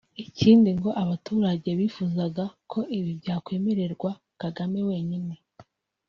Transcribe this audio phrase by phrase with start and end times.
[0.25, 5.33] Ikindi ngo abaturage bifuzaga ko ibi byakwemererwa Kagame wenyine